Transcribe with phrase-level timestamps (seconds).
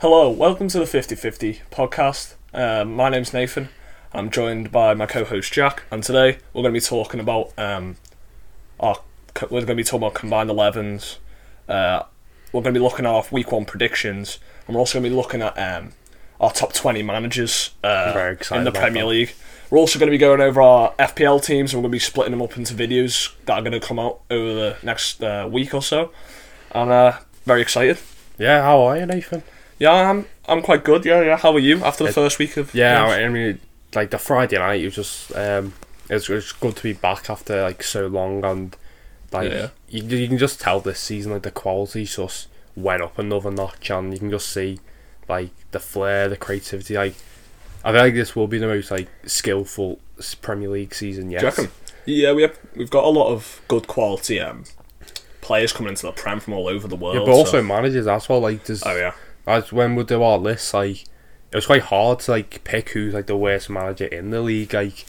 [0.00, 2.34] Hello, welcome to the 50-50 podcast.
[2.52, 3.70] Um, my name's Nathan.
[4.12, 7.96] I'm joined by my co-host Jack, and today we're going to be talking about um,
[8.78, 9.00] our
[9.44, 11.16] we're going to be talking about combined 11s.
[11.66, 12.02] Uh,
[12.52, 15.08] we're going to be looking at our week one predictions, and we're also going to
[15.08, 15.92] be looking at um,
[16.42, 19.08] our top 20 managers uh, in the Premier that.
[19.08, 19.34] League.
[19.70, 22.00] We're also going to be going over our FPL teams, and we're going to be
[22.00, 25.48] splitting them up into videos that are going to come out over the next uh,
[25.50, 26.12] week or so.
[26.72, 27.96] And uh, very excited.
[28.38, 29.42] Yeah, how are you, Nathan?
[29.78, 31.04] Yeah, I'm I'm quite good.
[31.04, 31.36] Yeah, yeah.
[31.36, 33.12] How are you after the It- first week of Yeah, games?
[33.24, 33.60] I mean,
[33.94, 35.72] like the Friday night, it was just um,
[36.08, 38.76] it was, good to be back after like so long, and
[39.32, 39.68] like Yeah.
[39.88, 43.90] you, you can just tell this season like the quality just went up another notch,
[43.90, 44.78] and you can just see
[45.28, 46.94] like the flair, the creativity.
[46.94, 47.14] Like
[47.84, 49.98] I feel like this will be the most like skillful
[50.40, 51.54] Premier League season yet.
[51.56, 51.68] Do you?
[52.06, 54.64] Yeah, we have we've got a lot of good quality um,
[55.40, 57.16] players coming into the prem from all over the world.
[57.16, 58.40] Yeah, but also so- managers as well.
[58.40, 59.12] Like, there's, oh yeah,
[59.46, 61.04] as when we do our lists, like
[61.52, 64.74] it was quite hard to like pick who's like the worst manager in the league.
[64.74, 65.06] Like,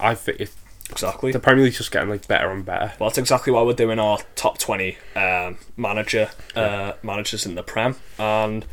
[0.00, 0.50] I think it,
[0.90, 1.32] exactly.
[1.32, 2.92] the Premier League's just getting like better and better.
[2.98, 7.62] Well, that's exactly why we're doing our top twenty um, manager uh, managers in the
[7.62, 8.66] prem, and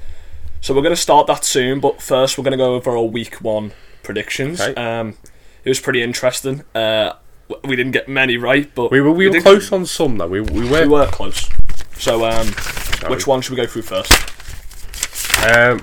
[0.61, 1.79] so we're going to start that soon.
[1.79, 4.59] But first, we're going to go over our week one predictions.
[4.59, 4.73] Okay.
[4.73, 5.15] Um,
[5.63, 6.63] it was pretty interesting.
[6.73, 7.13] Uh,
[7.63, 10.27] we didn't get many right, but We were we, were close on some though.
[10.27, 10.81] We we were.
[10.81, 11.49] We were close.
[11.97, 12.47] So, um,
[13.07, 14.34] which one should we go through first?
[15.45, 15.81] Um,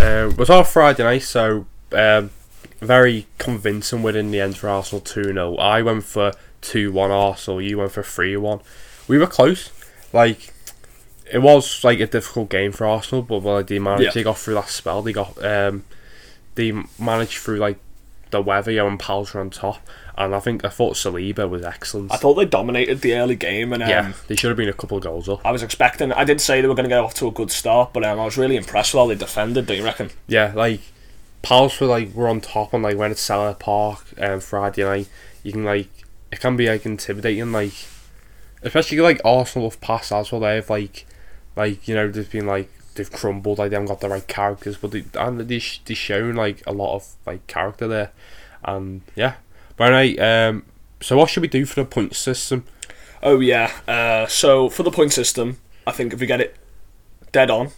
[0.00, 2.30] uh, it was our Friday night, so um,
[2.80, 5.56] very convincing win in the end for Arsenal 2 0.
[5.56, 8.60] I went for 2 1 Arsenal, you went for 3 1.
[9.08, 9.70] We were close.
[10.12, 10.52] Like,
[11.32, 14.10] it was like a difficult game for Arsenal, but well, they managed Yeah.
[14.12, 15.02] they got through that spell.
[15.02, 15.84] They got um,
[16.54, 17.78] they managed through like
[18.30, 19.80] the weather, you know, and Pals were on top.
[20.16, 22.12] And I think I thought Saliba was excellent.
[22.12, 24.72] I thought they dominated the early game, and um, yeah, they should have been a
[24.72, 25.40] couple of goals up.
[25.44, 26.12] I was expecting.
[26.12, 28.18] I did say they were going to get off to a good start, but um,
[28.18, 29.66] I was really impressed with how they defended.
[29.66, 30.10] Do you reckon?
[30.26, 30.80] Yeah, like
[31.42, 35.08] Pals were like were on top and like when it's Selhurst Park um, Friday night.
[35.44, 35.88] You can like
[36.32, 37.72] it can be like intimidating, like
[38.62, 40.40] especially like Arsenal have passed as well.
[40.40, 41.06] They've like
[41.54, 44.76] like you know they've been like they've crumbled, like they haven't got the right characters,
[44.76, 48.12] but they and they sh- they shown like a lot of like character there,
[48.62, 49.34] and yeah.
[49.76, 50.64] But anyway, um,
[51.00, 52.64] so what should we do for the point system?
[53.22, 53.72] Oh yeah.
[53.88, 56.56] Uh, so for the point system, I think if we get it
[57.32, 57.70] dead on,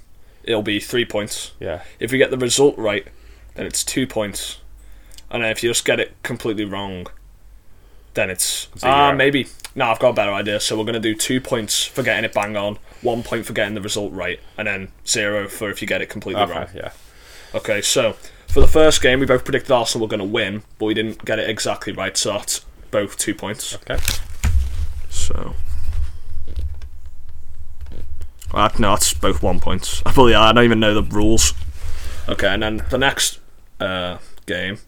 [0.42, 1.52] it'll be three points.
[1.60, 3.06] Yeah, If we get the result right,
[3.54, 4.58] then it's two points.
[5.30, 7.06] And if you just get it completely wrong,
[8.14, 9.46] then it's ah maybe.
[9.74, 10.60] No, I've got a better idea.
[10.60, 13.74] So we're gonna do two points for getting it bang on, one point for getting
[13.74, 16.66] the result right, and then zero for if you get it completely okay, wrong.
[16.74, 16.92] yeah.
[17.54, 18.14] Okay, so
[18.50, 21.24] for the first game, we both predicted Arsenal were going to win, but we didn't
[21.24, 23.76] get it exactly right, so that's both two points.
[23.76, 23.98] Okay.
[25.08, 25.54] So.
[28.52, 30.02] Uh, no, that's both one points.
[30.04, 31.54] I believe I don't even know the rules.
[32.28, 33.38] Okay, and then the next
[33.78, 34.78] uh, game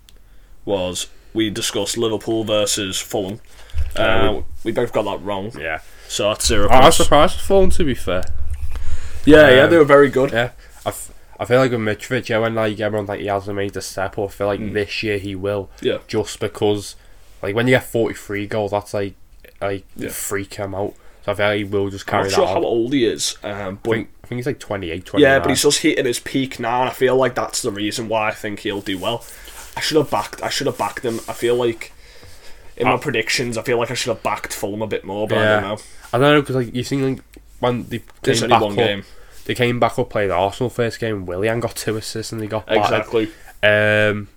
[0.65, 3.41] was we discussed Liverpool versus Fulham.
[3.97, 5.81] Uh, we both got that wrong, Yeah.
[6.09, 8.23] so that's zero I was surprised with Fulham to be fair.
[9.25, 10.33] Yeah, yeah, Um, they were very good.
[10.33, 10.51] Yeah,
[10.85, 13.73] I, f- I feel like with Mitrovic, yeah, when like everyone like he hasn't made
[13.75, 14.73] the step up, I feel like Mm.
[14.73, 15.71] this year he will.
[15.81, 15.99] Yeah.
[16.09, 16.97] Just because,
[17.43, 19.15] like when you get forty three goals, that's like
[19.61, 20.09] like Yeah.
[20.11, 20.95] freak him out.
[21.25, 22.55] So I feel like he will just carry I'm not that sure on.
[22.55, 25.33] how old he is, um, I but think, I think he's like 28, 29.
[25.33, 28.09] Yeah, but he's just hitting his peak now, and I feel like that's the reason
[28.09, 29.25] why I think he'll do well.
[29.77, 30.43] I should have backed.
[30.43, 31.21] I should have backed him.
[31.29, 31.93] I feel like
[32.77, 32.99] in my Oh.
[32.99, 35.61] predictions, I feel like I should have backed Fulham a bit more, but I Yeah.
[35.61, 35.79] don't know.
[36.13, 37.23] I don't know because like you seen like
[37.61, 39.05] when they There's came only back one up, game.
[39.45, 41.25] they came back up played Arsenal first game.
[41.25, 42.83] Willian got two assists and they got battered.
[42.83, 43.31] Exactly.
[43.63, 44.29] Um,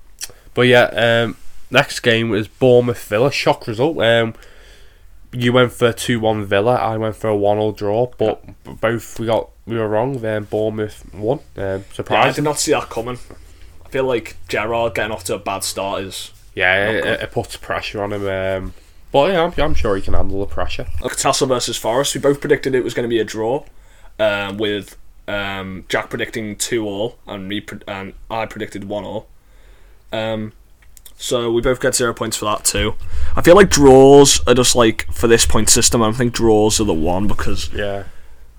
[0.54, 1.38] but yeah, um,
[1.72, 3.32] next game was Bournemouth Villa.
[3.32, 3.98] Shock result.
[4.00, 4.36] Um,
[5.36, 6.76] you went for two one Villa.
[6.76, 8.08] I went for a one all draw.
[8.18, 8.44] But
[8.82, 10.20] both we got we were wrong.
[10.20, 11.40] Then Bournemouth won.
[11.58, 13.18] Um, Yeah, I did not see that coming.
[13.86, 16.32] I feel like Gerrard getting off to a bad start is.
[16.54, 18.28] Yeah, it, it puts pressure on him.
[18.28, 18.74] Um,
[19.12, 20.88] but yeah, I'm, I'm sure he can handle the pressure.
[21.02, 23.66] Like Tassel versus Forest, we both predicted it was going to be a draw,
[24.20, 24.98] um, with
[25.28, 29.28] um, Jack predicting two all and me pre- and I predicted one all.
[30.12, 30.54] Um,
[31.18, 32.96] so we both get zero points for that too.
[33.36, 36.02] I feel like draws are just like for this point system.
[36.02, 38.04] I don't think draws are the one because Yeah,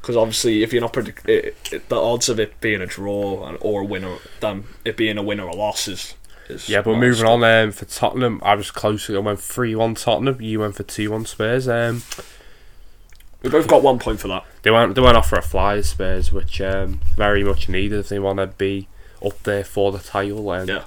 [0.00, 3.46] because obviously if you're not predict it, it, the odds of it being a draw
[3.46, 6.14] and, or a winner than it being a win or a loss is.
[6.48, 6.80] is yeah.
[6.82, 9.10] But moving on um, for Tottenham, I was close.
[9.10, 10.40] I went three one Tottenham.
[10.40, 11.68] You went for two one Spurs.
[11.68, 12.02] Um,
[13.42, 14.44] We both got one point for that.
[14.62, 18.08] they went they went off for a fly Spurs, which um, very much needed if
[18.08, 18.88] they want to be
[19.24, 20.44] up there for the title.
[20.66, 20.84] Yeah.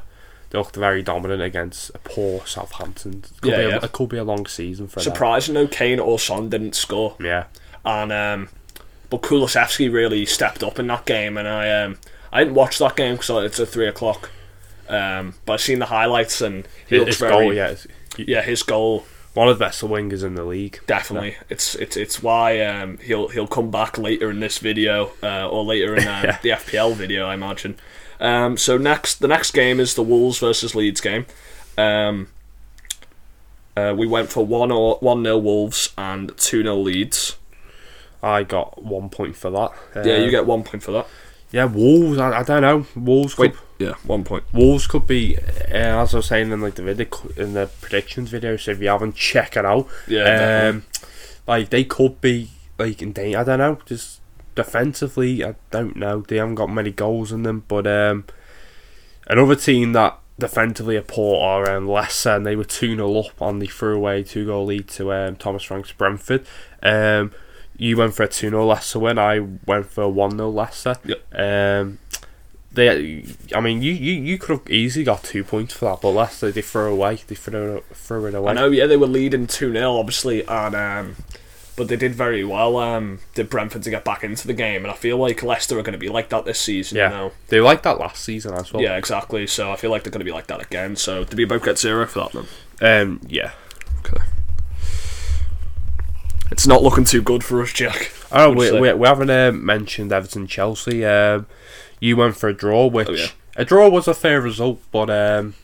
[0.49, 3.23] They looked very dominant against a poor Southampton.
[3.25, 3.79] It could, Yeah, be, a, yeah.
[3.83, 5.03] it could be a long season for them.
[5.03, 7.15] Surprising, no Kane or Son didn't score.
[7.19, 7.45] Yeah,
[7.85, 8.49] and um,
[9.09, 11.97] but Kulusevski really stepped up in that game, and I um,
[12.31, 14.31] I didn't watch that game because it's at three o'clock.
[14.87, 17.75] Um, but I've seen the highlights, and he His looks very goal, yeah,
[18.17, 19.05] yeah his goal
[19.35, 20.79] one of the best wingers in the league.
[20.87, 21.37] definitely.
[21.49, 25.63] It's it's it's why um, he'll he'll come back later in this video uh, or
[25.63, 26.39] later in um, Yeah.
[26.41, 27.75] the FPL video, I imagine.
[28.19, 31.25] Um, so next the next game is the Wolves versus Leeds game.
[31.77, 32.27] Um,
[33.77, 37.37] uh, we went for one or one nil Wolves and two 0 Leeds.
[38.21, 39.71] I got one point for that.
[40.05, 41.07] Yeah, Uh, you get one point for that.
[41.51, 42.17] Yeah, Wolves.
[42.19, 42.85] I, I don't know.
[42.95, 43.33] Wolves.
[43.35, 44.43] Could, Wait, yeah, one point.
[44.53, 47.07] Wolves could be, uh, as I was saying in like the video
[47.37, 48.57] in the predictions video.
[48.57, 49.87] So if you haven't, check it out.
[50.07, 50.83] Yeah, um,
[51.47, 53.39] like they could be like in danger.
[53.39, 53.79] I don't know.
[53.85, 54.18] Just
[54.59, 56.19] defensively, I don't know.
[56.19, 57.63] They haven't got many goals in them.
[57.69, 58.25] But um,
[59.25, 63.41] another team that defensively are poor are um, Leicester, and they were two 0 up
[63.41, 66.45] on the throwaway two goal lead to um, Thomas Frank's Brentford.
[66.83, 67.31] Um,
[67.77, 69.17] you went for a two 0 Leicester win.
[69.17, 70.97] I went for a one 0 Leicester.
[71.05, 71.33] Yep.
[71.33, 71.99] Um,
[72.73, 73.23] they,
[73.55, 76.51] I mean, you, you, you could have easily got two points for that, but Leicester
[76.51, 78.51] they throw away, they throw throw it away.
[78.51, 81.15] I know, yeah, they were leading 2 0, obviously, and um,
[81.79, 82.75] but they did very well.
[82.77, 85.81] Um, did Brentford to get back into the game, and I feel like Leicester are
[85.81, 86.97] going to be like that this season.
[86.97, 87.09] Yeah.
[87.09, 87.31] You know?
[87.47, 88.83] They were like that last season as well.
[88.83, 89.47] Yeah, exactly.
[89.47, 90.97] So I feel like they're going to be like that again.
[90.97, 92.45] So did we both get zero for that
[92.79, 93.01] then?
[93.01, 93.53] Um, yeah.
[93.99, 94.21] Okay.
[96.51, 98.11] It's not looking too good for us, Jack.
[98.29, 101.05] Oh, we, we, we haven't uh, mentioned Everton Chelsea.
[101.05, 101.47] Um,
[102.01, 103.27] you went for a draw, which Oh, yeah.
[103.55, 105.55] a draw was a fair result, but um,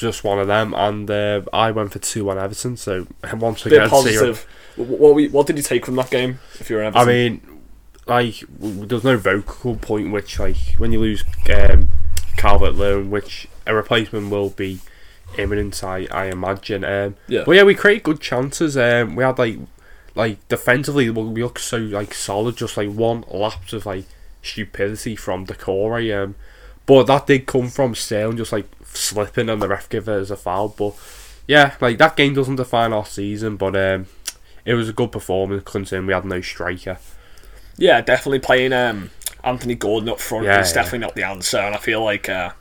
[0.00, 0.74] just one of them.
[0.74, 2.76] And uh, I went for two on Everton.
[2.76, 3.88] So once again, zero.
[3.88, 4.46] positive.
[4.76, 6.38] Wh- What, we, what did you take from that game?
[6.60, 7.60] If you're an Everton, I mean,
[8.06, 11.22] like there's no vocal point which like when you lose
[11.54, 11.88] um,
[12.36, 14.80] Calvert Lewin, which a replacement will be
[15.38, 15.82] imminent.
[15.84, 16.84] I I imagine.
[16.84, 17.44] Um, Yeah.
[17.46, 18.76] But yeah, we created good chances.
[18.76, 19.58] Um, we had like
[20.14, 22.56] like defensively, we we looked so like solid.
[22.56, 24.04] Just like one lapse of like
[24.42, 26.22] stupidity from Doucouré.
[26.24, 26.34] Um,
[26.84, 30.30] but that did come from Sterling just like slipping and the ref gave it as
[30.30, 30.68] a foul.
[30.68, 30.94] But
[31.46, 34.06] yeah, like that game doesn't define our season, but um,
[34.64, 36.98] it was a good performance considering we had no striker.
[37.76, 39.10] yeah, definitely playing um,
[39.42, 40.74] Anthony Gordon up front Yeah, is yeah.
[40.74, 41.58] definitely not the answer.
[41.58, 42.52] And I feel like uh,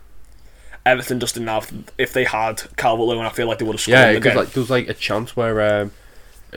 [0.86, 1.72] Everton just didn't have.
[1.98, 4.52] If they had Calvert Lewin, I feel like they would have scored Yeah, because like
[4.52, 5.92] there was like a chance where um,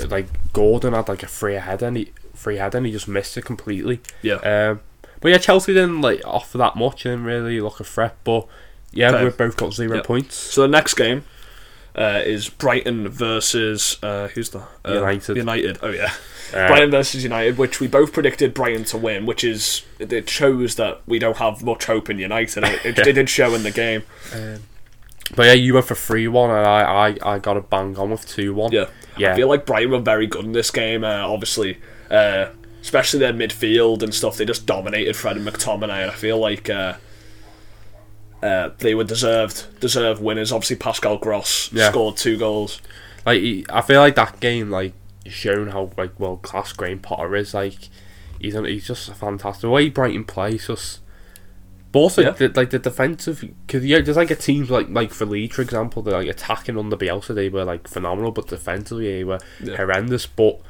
[0.09, 3.37] like Gordon had like a free head and he free head and he just missed
[3.37, 4.01] it completely.
[4.23, 4.37] yeah.
[4.37, 4.81] Um,
[5.21, 8.17] but yeah, Chelsea didn't like offer that much and really look a threat.
[8.25, 8.47] But
[8.95, 9.25] yeah, Okay.
[9.25, 10.03] we both got zero Yeah.
[10.03, 10.37] points.
[10.37, 11.25] So the next game
[11.97, 15.37] uh, is Brighton versus uh, who's the uh, United.
[15.37, 15.79] United.
[15.83, 16.13] Oh yeah,
[16.53, 20.75] Uh, Brighton versus United, which we both predicted Brighton to win, which is it shows
[20.77, 22.65] that we don't have much hope in United.
[22.65, 24.03] It, it, it did show in the game.
[25.35, 26.83] But yeah, you went for three one and I,
[27.25, 28.73] I, I got a bang on with two one.
[28.73, 28.87] Yeah,
[29.17, 29.33] Yeah.
[29.33, 31.03] I feel like Brighton were very good in this game.
[31.05, 31.79] Uh, obviously,
[32.11, 32.47] uh,
[32.83, 34.37] especially their midfield and stuff.
[34.37, 36.69] They just dominated Fred and McTominay, and I feel like.
[38.45, 40.53] Uh, they were deserved deserved winners.
[40.53, 41.91] Obviously, Pascal Gross Yeah.
[41.91, 42.81] scored two goals.
[43.25, 44.93] Like he, I feel like that game like
[45.27, 47.55] shown how like world class Graham Potter is.
[47.55, 47.89] Like
[48.39, 51.01] he's he's just a fantastic the way Brighton plays just.
[51.91, 52.31] But also, Yeah.
[52.31, 55.63] the, like the defensive, because yeah, there's like a team like like for Leeds, for
[55.63, 59.77] example, they're like attacking under Bielsa, they were like phenomenal, but defensively they were Yeah.
[59.77, 60.27] horrendous.
[60.27, 60.61] But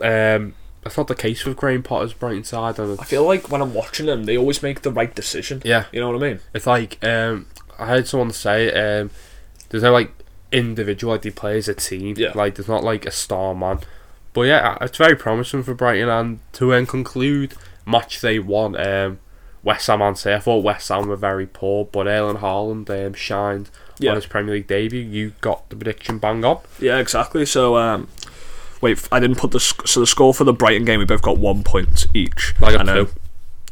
[0.00, 0.54] um,
[0.84, 3.74] that's not the case with Graham Potter's Brighton side, and I feel like when I'm
[3.74, 5.60] watching them, they always make the right decision.
[5.64, 6.40] yeah, You know what I mean?
[6.54, 7.46] it's like um,
[7.78, 9.10] I heard someone say um,
[9.70, 10.12] there's no like
[10.52, 12.14] individual like they play as a team.
[12.16, 12.32] Yeah.
[12.34, 13.80] Like there's not like a star man.
[14.32, 17.54] But yeah, it's very promising for Brighton and to then conclude
[17.86, 18.76] match they won.
[18.76, 19.18] Um,
[19.62, 23.14] West Ham and say I thought West Ham were very poor, but Erling Haaland um,
[23.14, 24.10] shined Yeah.
[24.10, 25.00] on his Premier League debut.
[25.00, 26.58] You got the prediction bang on.
[26.80, 27.46] Yeah, exactly.
[27.46, 28.08] So, um,
[28.84, 31.00] wait, I didn't put the sc- so the score for the Brighton game.
[31.00, 32.54] We both got one point each.
[32.62, 33.08] I got two.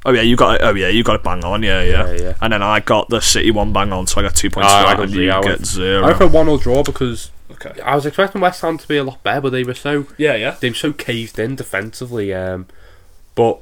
[0.05, 0.61] Oh yeah, you got it.
[0.65, 1.63] Oh yeah, you got it bang on.
[1.63, 2.07] Yeah, yeah.
[2.11, 2.35] Yeah, yeah.
[2.41, 4.69] And then I got the City one bang on, so I got two points.
[4.73, 5.25] For I that, got and zero.
[5.25, 6.03] you I get zero.
[6.03, 7.81] I went for a one 0 draw because okay.
[7.81, 10.35] I was expecting West Ham to be a lot better, but they were so Yeah,
[10.35, 10.57] yeah.
[10.59, 12.35] they were so caved in defensively.
[12.35, 12.67] Um,
[13.37, 13.61] but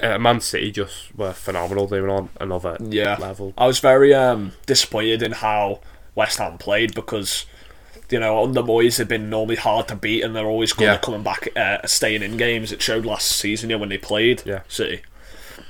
[0.00, 1.88] uh, Man City just were phenomenal.
[1.88, 3.16] They were on another Yeah.
[3.18, 3.52] level.
[3.58, 5.80] I was very um, disappointed in how
[6.14, 7.46] West Ham played because
[8.10, 10.94] you know under Moyes they've been normally hard to beat and they're always good Yeah.
[10.94, 12.72] at coming back, uh, staying in games.
[12.72, 14.60] It showed last season, yeah, when they played Yeah.
[14.68, 15.02] City.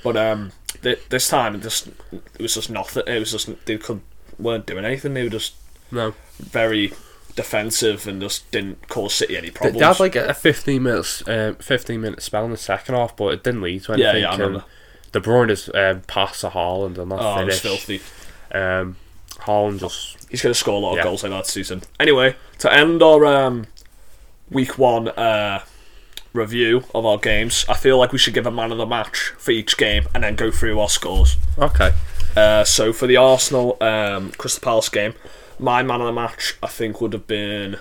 [0.04, 0.52] But um,
[0.83, 3.02] th- this time it just it was just nothing.
[3.07, 4.00] It was just they could
[4.38, 5.14] weren't doing anything.
[5.14, 5.54] They were just
[5.90, 6.92] No, very
[7.35, 9.78] defensive and just didn't cause City any problems.
[9.78, 13.33] they had like a fifteen minutes, um, fifteen minute spell in the second half, but
[13.35, 14.23] it didn't lead to anything.
[14.23, 14.64] yeah, I Um, remember.
[15.12, 17.80] De Bruyne's um, pass to Haaland and that oh, it was finish.
[17.80, 18.00] filthy.
[18.52, 18.97] Um,
[19.40, 21.04] Haaland just He's going to score a lot of Yeah.
[21.04, 21.83] goals like that season.
[21.99, 23.66] Anyway, to end our um,
[24.50, 25.62] week one uh,
[26.35, 29.33] review of our games, I feel like we should give a man of the match
[29.38, 31.37] for each game and then go through our scores.
[31.59, 31.92] Okay.
[32.37, 35.14] Uh, so for the Arsenal um, Crystal Palace game,
[35.59, 37.78] my man of the match I think would have been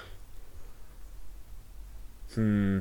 [2.33, 2.79] Hmm.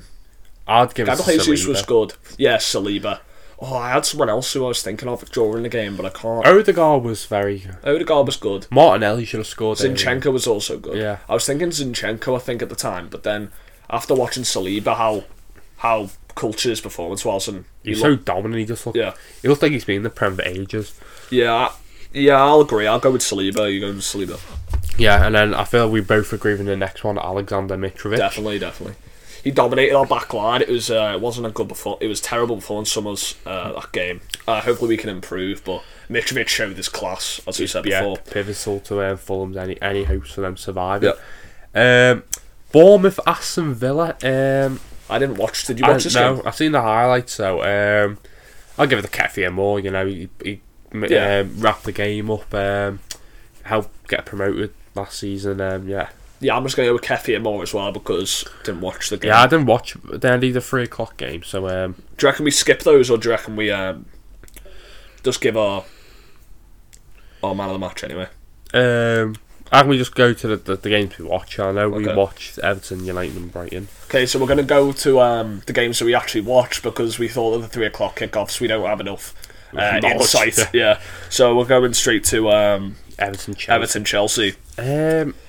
[0.68, 1.68] I'd give it to Gabriel Jesus Saliba.
[1.68, 2.14] was good.
[2.38, 3.20] Yeah, Saliba.
[3.58, 6.10] Oh, I had someone else who I was thinking of during the game, but I
[6.10, 6.46] can't.
[6.46, 7.60] Odegaard was very.
[7.60, 7.76] Good.
[7.96, 8.66] Odegaard was good.
[8.70, 9.78] Martinelli should have scored.
[9.78, 10.98] Zinchenko was also good.
[10.98, 11.18] Yeah.
[11.28, 13.50] I was thinking Zinchenko, I think, at the time, but then
[13.88, 15.24] after watching Saliba, how
[15.78, 18.58] how cultured his performance was, and he He's looked, so dominant.
[18.60, 18.98] He just looked.
[18.98, 20.92] yeah, He looks like he's been in the Prem for ages.
[21.30, 21.72] yeah,
[22.12, 22.36] yeah.
[22.42, 22.86] I'll agree.
[22.86, 23.72] I'll go with Saliba.
[23.72, 24.38] You go with Saliba.
[24.98, 28.16] Yeah, and then I feel we both agree with the next one, Alexander Mitrovic.
[28.18, 28.96] Definitely, definitely.
[29.44, 30.62] He dominated our back line.
[30.62, 31.98] It was uh, it wasn't a good before.
[32.00, 34.20] It was terrible performance from us uh, that game.
[34.48, 38.16] Uh, hopefully we can improve, but Mitrovic showed his class as we said yeah, before.
[38.18, 41.12] pivotal to um, Fulham's any any hopes for them surviving.
[41.74, 42.10] Yeah.
[42.12, 42.22] Um,
[42.72, 44.16] Bournemouth, Aston Villa.
[44.22, 45.64] Um, I didn't watch.
[45.66, 46.42] Did you I, watch this no, game?
[46.46, 47.32] I've seen the highlights.
[47.34, 48.18] So um,
[48.76, 49.78] I'll give it to Kiefer Moore.
[49.80, 50.60] You know, he, he
[50.92, 51.40] Yeah.
[51.40, 52.52] um, wrapped the game up.
[52.52, 52.98] Um,
[53.62, 55.60] helped get promoted last season.
[55.60, 56.08] Um, yeah,
[56.40, 59.16] Yeah, I'm just going to go with Kiefer Moore as well because didn't watch the
[59.16, 59.28] game.
[59.30, 59.42] yeah.
[59.42, 61.42] I didn't watch the end of the three o'clock game.
[61.42, 64.04] So um, Do you reckon we skip those, or do you reckon we um,
[65.22, 65.84] just give our
[67.42, 68.28] our man of the match anyway?
[68.74, 69.36] um,
[69.72, 71.58] I can we just go to the, the, the games we watch.
[71.58, 72.14] I know we Okay.
[72.14, 73.88] watched Everton, United, and Brighton.
[74.06, 77.18] Okay, so we're going to go to um, the games that we actually watched because
[77.18, 78.60] we thought of the three o'clock kickoffs.
[78.60, 79.34] We don't have enough
[79.76, 80.56] uh, insight.
[80.72, 81.00] yeah.
[81.30, 83.72] So we're going straight to um, Everton, Chelsea.
[83.72, 84.54] Everton Chelsea.
[84.78, 85.45] Um, I,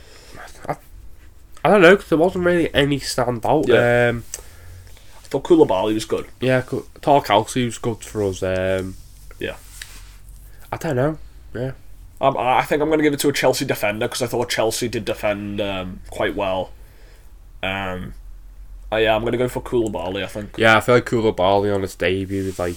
[1.64, 3.68] I don't know because there wasn't really any stand out.
[3.68, 4.10] Yeah.
[4.10, 6.28] Um, I thought Koulibaly was good.
[6.40, 8.42] yeah, Tarkowski was good for us.
[8.44, 8.96] Um,
[9.40, 9.58] Yeah.
[10.72, 11.18] I don't know.
[11.54, 11.72] Yeah,
[12.22, 14.28] Um, I I think I'm going to give it to a Chelsea defender because I
[14.28, 16.72] thought Chelsea did defend um, quite well.
[17.64, 18.14] Um,
[18.92, 20.24] uh, yeah, I'm going to go for Koulibaly.
[20.24, 20.56] I think.
[20.58, 20.78] yeah.
[20.78, 22.76] I feel like Koulibaly on his debut was like,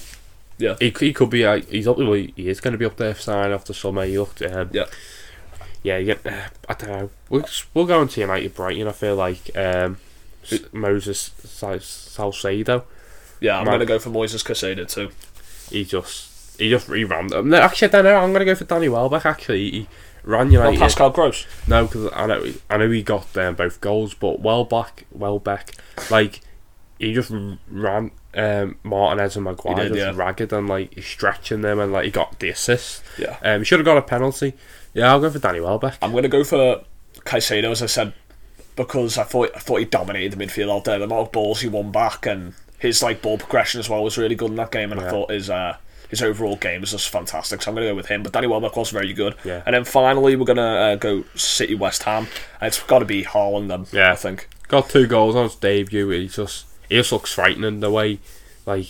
[0.59, 0.75] Yeah.
[0.81, 1.45] he, he could be.
[1.45, 1.99] Uh, he's up.
[1.99, 4.05] He is going to be up there for sign after summer.
[4.07, 4.43] He looked.
[4.43, 4.87] Um, Yeah.
[5.83, 7.11] Yeah, you get, uh, I don't know.
[7.29, 8.87] We'll, we'll go into United Brighton.
[8.87, 9.97] I feel like um,
[10.73, 12.85] Moses Sal- Salcedo.
[13.41, 15.11] Yeah, I'm going to go for Moises Caicedo too.
[15.71, 17.29] He just he just he ran.
[17.29, 18.17] No, actually, I don't know.
[18.17, 19.25] I'm gonna go for Danny Welbeck.
[19.25, 19.89] Actually, he
[20.25, 20.79] ran Not United.
[20.79, 21.47] Pascal Gross.
[21.67, 25.77] No, because I know I know he got um, both goals, but Welbeck, Welbeck,
[26.11, 26.41] like
[27.01, 27.33] he just
[27.71, 30.13] ran um, Martinez and Maguire did, just yeah.
[30.15, 33.03] ragged and like he's stretching them and like he got the assist.
[33.19, 33.39] Yeah.
[33.43, 34.53] Um, he should have got a penalty.
[34.93, 35.97] Yeah, I'll go for Danny Welbeck.
[36.03, 36.83] I'm going to go for
[37.21, 38.13] Caicedo, as I said,
[38.77, 40.99] because I thought I thought he dominated the midfield out there.
[40.99, 44.19] The amount of balls he won back and his like ball progression as well was
[44.19, 44.93] really good in that game.
[44.93, 45.79] And I thought his uh,
[46.11, 47.63] his overall game was just fantastic.
[47.63, 48.23] So I'm going to go with him.
[48.23, 49.37] But Danny Welbeck was very good.
[49.43, 49.63] Yeah.
[49.65, 52.27] And then finally we're going to uh, go City West Ham.
[52.61, 53.87] It's got to be Haaland then.
[53.91, 54.13] Yeah.
[54.13, 54.49] I think.
[54.69, 56.11] Got two goals on his debut.
[56.11, 58.19] He just he just looks frightening the way
[58.67, 58.87] like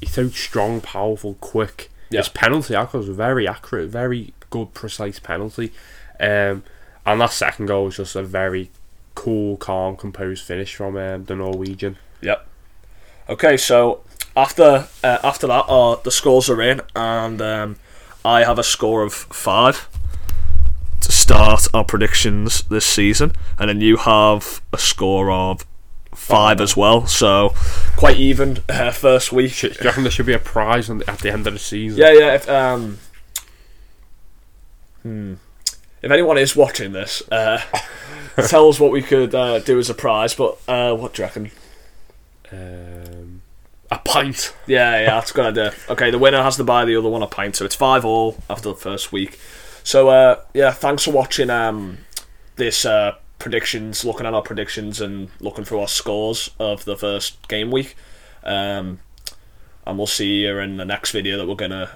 [0.00, 1.90] he's so strong, powerful, quick.
[2.10, 2.20] Yeah.
[2.20, 5.72] His penalty I was very accurate, very good, precise penalty.
[6.20, 6.62] Um,
[7.04, 8.70] and that second goal was just a very
[9.14, 11.98] cool, calm, composed finish from um, the Norwegian.
[12.20, 12.46] Yep.
[13.28, 14.02] Okay, so
[14.36, 17.76] after uh, after that, uh, the scores are in, and um,
[18.24, 19.88] I have a score of five
[21.00, 25.66] to start our predictions this season, and then you have a score of
[26.14, 27.06] five as well.
[27.06, 27.54] So
[27.96, 29.60] quite even uh, first week.
[29.60, 31.58] Do you reckon there should be a prize on the, at the end of the
[31.58, 31.98] season?
[31.98, 32.34] Yeah, yeah.
[32.34, 32.98] If, um,
[35.02, 35.34] hmm.
[36.02, 37.60] If anyone is watching this, uh,
[38.48, 40.34] tell us what we could uh, do as a prize.
[40.34, 41.50] But uh, what do you reckon?
[42.50, 43.42] Um,
[43.90, 44.54] a pint.
[44.66, 45.74] Yeah, yeah, that's a good idea.
[45.88, 48.36] Okay, the winner has to buy the other one a pint, so it's five all
[48.50, 49.38] after the first week.
[49.84, 51.98] So, uh, yeah, thanks for watching um,
[52.56, 57.46] this uh, predictions, looking at our predictions and looking through our scores of the first
[57.48, 57.94] game week.
[58.44, 59.00] Um,
[59.86, 61.90] and we'll see you in the next video that we're gonna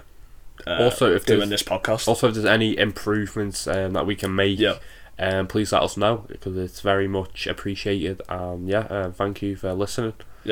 [0.67, 2.09] uh, Also, if do in this podcast.
[2.09, 4.77] Also, if there's any improvements um, that we can make, Yeah.
[5.19, 8.21] um, please let us know because it's very much appreciated.
[8.29, 10.15] And yeah, um, thank you for listening.